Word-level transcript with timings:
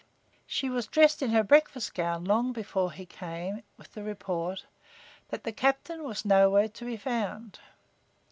She 0.47 0.67
was 0.67 0.87
dressed 0.87 1.21
in 1.21 1.29
her 1.29 1.43
breakfast 1.43 1.93
gown 1.93 2.25
long 2.25 2.53
before 2.53 2.91
he 2.91 3.05
came 3.05 3.57
in 3.57 3.63
with 3.77 3.93
the 3.93 4.01
report 4.01 4.65
that 5.29 5.43
the 5.43 5.51
captain 5.53 6.03
was 6.03 6.25
nowhere 6.25 6.69
to 6.69 6.85
be 6.85 6.97
found. 6.97 7.59